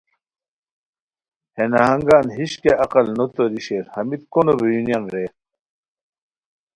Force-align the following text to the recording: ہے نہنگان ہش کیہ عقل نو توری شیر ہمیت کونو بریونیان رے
ہے 1.55 1.65
نہنگان 1.71 2.27
ہش 2.35 2.51
کیہ 2.61 2.79
عقل 2.85 3.05
نو 3.17 3.25
توری 3.35 3.61
شیر 3.65 3.85
ہمیت 3.95 4.23
کونو 4.33 4.53
بریونیان 4.59 5.03
رے 5.13 5.25